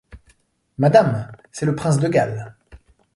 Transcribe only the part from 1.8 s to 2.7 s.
de Galles.